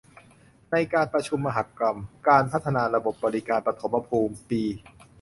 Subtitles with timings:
[0.71, 1.97] ในการประชุมมหกรรม
[2.27, 4.63] การพัฒนาระบบบริการปฐมภูมิ ปี